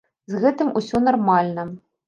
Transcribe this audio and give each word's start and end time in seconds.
З 0.35 0.39
гэтым 0.45 0.71
усё 0.81 1.03
нармальна. 1.09 1.71